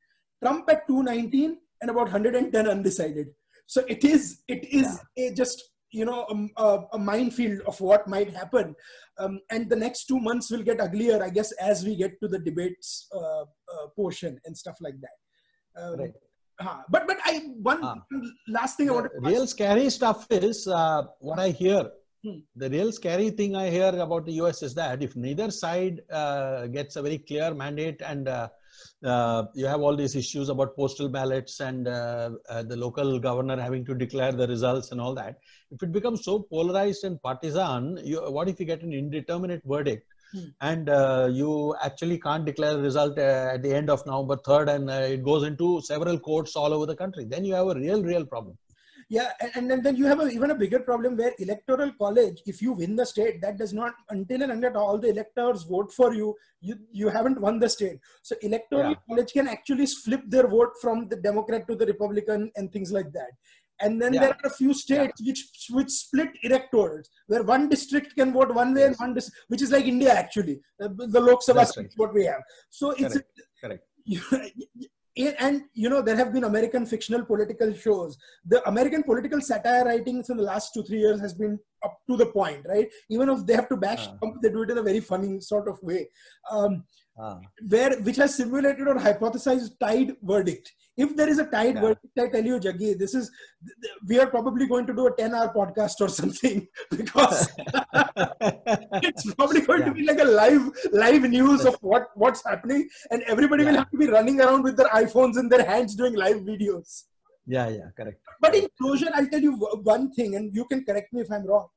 [0.42, 3.28] Trump at 219, and about 110 undecided.
[3.66, 5.26] So it is it is yeah.
[5.30, 8.74] a just you know a, a, minefield of what might happen,
[9.18, 12.28] um, and the next two months will get uglier, I guess, as we get to
[12.28, 15.82] the debates uh, uh, portion and stuff like that.
[15.82, 16.14] Um, right.
[16.60, 17.94] uh, but but I one uh,
[18.48, 19.50] last thing I want to real ask.
[19.50, 21.90] scary stuff is uh, what I hear.
[22.56, 26.66] The real scary thing I hear about the US is that if neither side uh,
[26.66, 28.48] gets a very clear mandate and uh,
[29.04, 33.94] uh, you have all these issues about postal ballots and the local governor having to
[33.94, 35.38] declare the results and all that,
[35.70, 40.04] if it becomes so polarized and partisan, you, what if you get an indeterminate verdict?
[40.32, 40.48] Hmm.
[40.60, 44.68] and uh, you actually can't declare the result uh, at the end of November 3rd
[44.74, 47.24] and uh, it goes into several courts all over the country.
[47.24, 48.58] Then you have a real, real problem.
[49.10, 52.60] Yeah, and, and then you have a, even a bigger problem where electoral college, if
[52.60, 56.12] you win the state, that does not until and unless all the electors vote for
[56.12, 57.98] you, you you haven't won the state.
[58.22, 58.96] So electoral yeah.
[59.08, 63.10] college can actually flip their vote from the Democrat to the Republican and things like
[63.12, 63.30] that
[63.80, 64.20] and then yeah.
[64.20, 65.30] there are a few states yeah.
[65.30, 68.88] which which split electors where one district can vote one way yes.
[68.88, 71.92] and one dis- which is like india actually uh, the lok sabha right.
[71.96, 73.18] what we have so it's
[73.62, 73.84] correct,
[75.16, 78.16] and you know there have been american fictional political shows
[78.46, 82.16] the american political satire writings in the last two three years has been up to
[82.16, 84.16] the point right even if they have to bash uh.
[84.18, 86.08] Trump, they do it in a very funny sort of way
[86.50, 86.84] um,
[87.20, 87.36] uh.
[87.68, 91.80] where which has simulated or hypothesized tied verdict if there is a tight yeah.
[91.80, 93.30] verdict, I tell you, Jaggi, this is
[94.06, 97.48] we are probably going to do a 10-hour podcast or something because
[99.08, 99.86] it's probably going yeah.
[99.86, 103.70] to be like a live live news of what what's happening, and everybody yeah.
[103.70, 107.04] will have to be running around with their iPhones in their hands doing live videos.
[107.46, 108.20] Yeah, yeah, correct.
[108.40, 109.54] But in closure, I'll tell you
[109.94, 111.68] one thing, and you can correct me if I'm wrong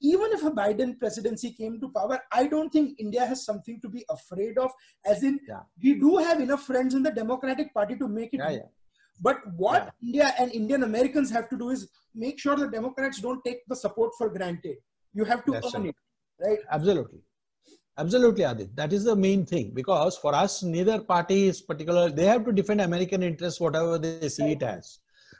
[0.00, 3.88] even if a Biden presidency came to power, I don't think India has something to
[3.88, 4.70] be afraid of.
[5.04, 5.60] As in, yeah.
[5.82, 8.38] we do have enough friends in the Democratic Party to make it.
[8.38, 8.58] Yeah, yeah.
[9.20, 13.42] But what India and Indian Americans have to do is make sure the Democrats don't
[13.44, 14.76] take the support for granted.
[15.14, 15.94] You have to That's earn right.
[16.40, 16.58] it, right?
[16.70, 17.20] Absolutely.
[17.98, 18.76] Absolutely, Aadit.
[18.76, 22.10] That is the main thing because for us, neither party is particular.
[22.10, 24.52] They have to defend American interests, whatever they see right.
[24.52, 24.98] it as.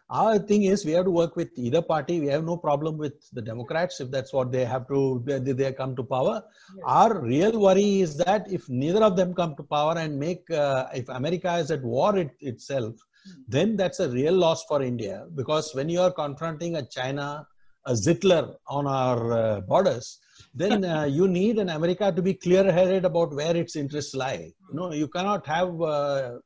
[0.09, 2.21] Our thing is we have to work with either party.
[2.21, 5.73] We have no problem with the Democrats if that's what they have to, they, they
[5.73, 6.45] come to power.
[6.77, 6.85] Yes.
[6.87, 10.87] Our real worry is that if neither of them come to power and make, uh,
[10.95, 13.43] if America is at war it, itself, hmm.
[13.49, 17.45] then that's a real loss for India because when you are confronting a China,
[17.85, 20.21] a Hitler on our uh, borders,
[20.55, 24.53] then uh, you need an America to be clear-headed about where its interests lie.
[24.71, 26.39] You know, you cannot have uh,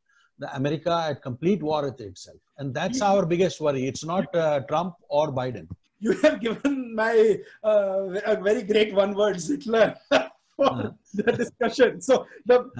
[0.52, 2.38] America at complete war with itself.
[2.58, 3.04] And that's hmm.
[3.04, 3.86] our biggest worry.
[3.86, 5.68] It's not uh, Trump or Biden.
[6.00, 8.06] You have given my uh,
[8.48, 9.94] very great one word, Hitler,
[10.56, 10.90] for uh.
[11.14, 12.00] the discussion.
[12.00, 12.70] So the,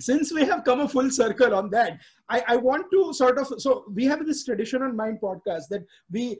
[0.00, 3.52] since we have come a full circle on that, I, I want to sort of,
[3.58, 6.38] so we have this tradition on MyInd podcast that we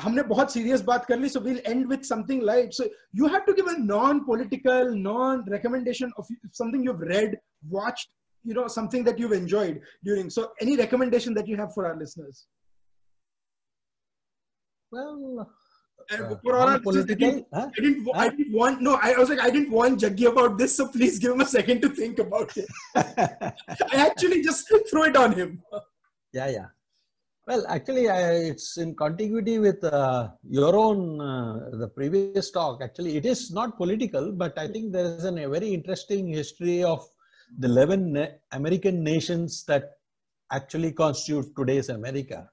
[0.00, 2.84] हमने बहुत serious बात कर ली so will end with something light so
[3.16, 7.36] you have to give a non political non recommendation of something you have read
[7.74, 8.08] watched
[8.44, 11.96] you know something that you've enjoyed during so any recommendation that you have for our
[11.96, 12.46] listeners
[14.90, 15.50] well
[16.10, 17.68] uh, for our political, I, didn't, huh?
[17.76, 18.12] I, didn't, huh?
[18.14, 21.18] I didn't want no I was like I didn't want Jaggi about this so please
[21.18, 25.62] give him a second to think about it I actually just threw it on him
[26.32, 26.66] yeah yeah
[27.48, 32.82] well, actually, I, it's in continuity with uh, your own uh, the previous talk.
[32.82, 36.84] Actually, it is not political, but I think there is an, a very interesting history
[36.84, 37.08] of
[37.58, 39.92] the 11 na- American nations that
[40.52, 42.48] actually constitute today's America.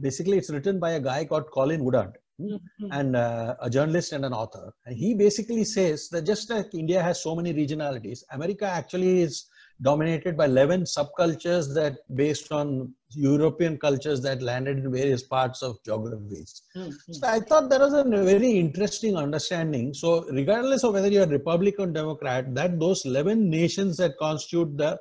[0.00, 2.16] Basically, it's written by a guy called Colin Woodard.
[2.40, 2.88] Mm-hmm.
[2.90, 4.72] And uh, a journalist and an author.
[4.86, 9.46] And he basically says that just like India has so many regionalities, America actually is
[9.82, 15.76] dominated by 11 subcultures that based on European cultures that landed in various parts of
[15.84, 16.62] geographies.
[16.76, 17.12] Mm-hmm.
[17.12, 19.94] So I thought that was a very interesting understanding.
[19.94, 24.98] So regardless of whether you're Republican or Democrat, that those 11 nations that constitute the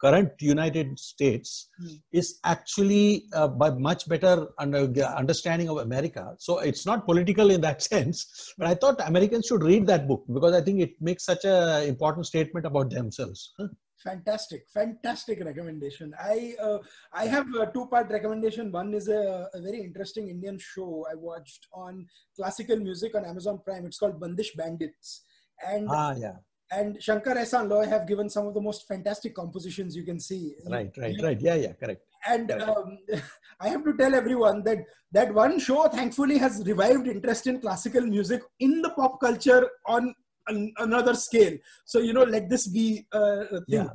[0.00, 1.98] current United States mm.
[2.12, 6.34] is actually uh, by much better under, understanding of America.
[6.38, 10.24] So it's not political in that sense, but I thought Americans should read that book
[10.32, 13.52] because I think it makes such an important statement about themselves
[14.04, 16.14] fantastic fantastic recommendation.
[16.20, 16.78] I uh,
[17.12, 18.70] i have a two part recommendation.
[18.70, 23.60] One is a, a, very interesting indian show i watched on classical music on amazon
[23.64, 23.86] prime.
[23.86, 25.22] It's called bandish bandits.
[25.66, 26.36] And ah yeah.
[26.78, 30.42] and shankar ehsaan loy have given some of the most fantastic compositions you can see.
[30.76, 31.40] Right right right.
[31.40, 32.02] Yeah yeah correct.
[32.26, 32.98] And um,
[33.60, 34.78] i have to tell everyone that
[35.12, 40.14] that one show thankfully has revived interest in classical music in the pop culture on
[40.48, 41.56] an, another scale.
[41.84, 43.84] So you know, let this be uh, a thing.
[43.84, 43.88] Yeah.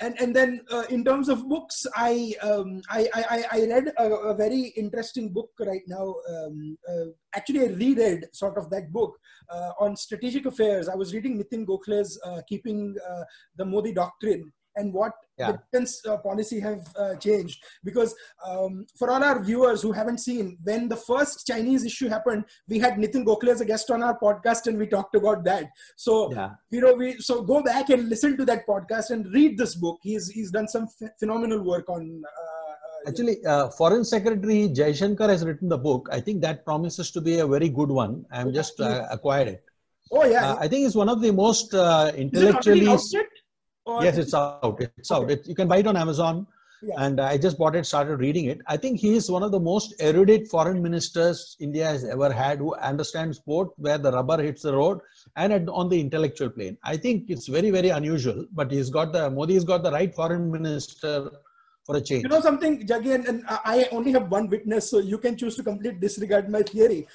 [0.00, 4.10] And and then uh, in terms of books, I um, I, I, I read a,
[4.10, 6.16] a, very interesting book right now.
[6.28, 7.04] Um, uh,
[7.36, 9.16] actually, I reread sort of that book
[9.48, 10.88] uh, on strategic affairs.
[10.88, 13.22] I was reading Nitin Gokhale's uh, "Keeping uh,
[13.56, 15.52] the Modi Doctrine." And what yeah.
[15.52, 17.62] the defense uh, policy have uh, changed.
[17.84, 18.14] Because
[18.46, 22.78] um, for all our viewers who haven't seen, when the first Chinese issue happened, we
[22.78, 25.70] had Nitin Gokhale as a guest on our podcast, and we talked about that.
[25.96, 26.50] So yeah.
[26.70, 29.98] you know, we so go back and listen to that podcast and read this book.
[30.02, 30.86] He's he's done some
[31.18, 32.22] phenomenal work on.
[32.24, 36.08] Uh, Actually, uh, Foreign Secretary Jaishankar has written the book.
[36.12, 38.24] I think that promises to be a very good one.
[38.30, 39.64] I'm just uh, acquired it.
[40.12, 40.52] Oh yeah.
[40.52, 42.12] Uh, I think it's one of the most uh,
[43.86, 44.04] intellectually.
[44.04, 44.80] yes, it's out.
[44.80, 45.24] It's okay.
[45.24, 45.30] out.
[45.30, 46.46] It, you can buy it on Amazon.
[46.84, 46.94] Yeah.
[46.98, 48.60] And I just bought it, started reading it.
[48.66, 52.58] I think he is one of the most erudite foreign ministers India has ever had
[52.58, 54.98] who understands both where the rubber hits the road
[55.36, 56.76] and on the intellectual plane.
[56.82, 60.12] I think it's very, very unusual, but he's got the, Modi has got the right
[60.12, 61.30] foreign minister
[61.84, 62.24] for a change.
[62.24, 65.56] You know something, Jaggi, and, and I only have one witness, so you can choose
[65.56, 67.06] to completely disregard my theory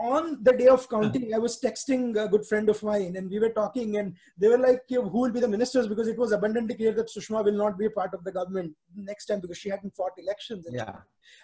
[0.00, 1.36] on the day of counting, uh-huh.
[1.36, 4.58] I was texting a good friend of mine and we were talking and they were
[4.58, 5.88] like, who will be the ministers?
[5.88, 8.72] Because it was abundantly clear that Sushma will not be a part of the government
[8.94, 10.66] next time because she hadn't fought elections.
[10.66, 10.96] And yeah.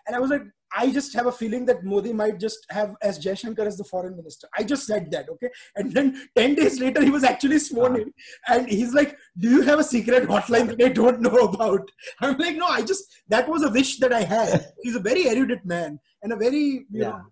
[0.07, 0.43] And I was like,
[0.77, 4.17] I just have a feeling that Modi might just have as Jaishankar as the foreign
[4.17, 4.49] minister.
[4.57, 5.51] I just said that, okay?
[5.77, 8.09] And then 10 days later, he was actually sworn in.
[8.09, 8.59] Uh-huh.
[8.59, 11.91] And he's like, Do you have a secret hotline that I don't know about?
[12.21, 14.73] I'm like, No, I just, that was a wish that I had.
[14.83, 17.09] He's a very erudite man and a very, you yeah.
[17.09, 17.23] know,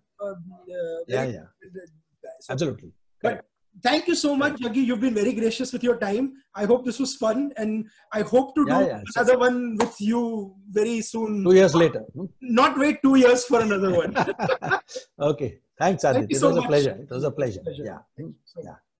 [1.07, 1.45] yeah, yeah.
[2.49, 2.91] Absolutely.
[3.21, 3.45] But
[3.81, 4.85] thank you so much, Jaggi.
[4.85, 6.33] You've been very gracious with your time.
[6.55, 9.01] I hope this was fun, and I hope to do yeah, yeah.
[9.15, 11.43] another one with you very soon.
[11.43, 12.03] Two years later.
[12.41, 14.15] Not wait two years for another one.
[15.19, 15.59] okay.
[15.79, 16.27] Thanks, Adi.
[16.29, 16.65] It so was much.
[16.65, 16.97] a pleasure.
[17.01, 17.61] It was a pleasure.
[17.61, 17.83] pleasure.
[17.83, 18.25] Yeah.
[18.45, 18.75] So yeah.